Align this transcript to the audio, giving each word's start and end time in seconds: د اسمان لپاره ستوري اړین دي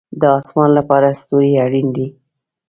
د 0.19 0.23
اسمان 0.39 0.69
لپاره 0.77 1.17
ستوري 1.21 1.51
اړین 1.65 1.87
دي 1.95 2.07